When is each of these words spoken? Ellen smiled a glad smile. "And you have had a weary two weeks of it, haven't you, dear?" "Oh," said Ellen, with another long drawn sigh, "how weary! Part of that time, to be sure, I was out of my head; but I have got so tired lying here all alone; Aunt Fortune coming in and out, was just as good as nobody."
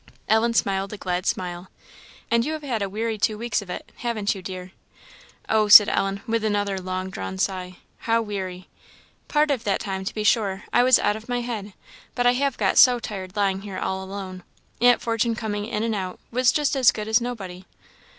Ellen 0.27 0.55
smiled 0.55 0.91
a 0.93 0.97
glad 0.97 1.27
smile. 1.27 1.69
"And 2.31 2.43
you 2.43 2.53
have 2.53 2.63
had 2.63 2.81
a 2.81 2.89
weary 2.89 3.19
two 3.19 3.37
weeks 3.37 3.61
of 3.61 3.69
it, 3.69 3.91
haven't 3.97 4.33
you, 4.33 4.41
dear?" 4.41 4.71
"Oh," 5.47 5.67
said 5.67 5.87
Ellen, 5.89 6.23
with 6.25 6.43
another 6.43 6.79
long 6.79 7.11
drawn 7.11 7.37
sigh, 7.37 7.77
"how 7.99 8.19
weary! 8.19 8.67
Part 9.27 9.51
of 9.51 9.63
that 9.65 9.79
time, 9.79 10.03
to 10.05 10.13
be 10.15 10.23
sure, 10.23 10.63
I 10.73 10.81
was 10.81 10.97
out 10.97 11.15
of 11.17 11.29
my 11.29 11.41
head; 11.41 11.73
but 12.15 12.25
I 12.25 12.33
have 12.33 12.57
got 12.57 12.79
so 12.79 12.97
tired 12.97 13.35
lying 13.35 13.61
here 13.61 13.77
all 13.77 14.03
alone; 14.03 14.41
Aunt 14.81 15.01
Fortune 15.03 15.35
coming 15.35 15.67
in 15.67 15.83
and 15.83 15.93
out, 15.93 16.19
was 16.31 16.51
just 16.51 16.75
as 16.75 16.91
good 16.91 17.07
as 17.07 17.21
nobody." 17.21 17.65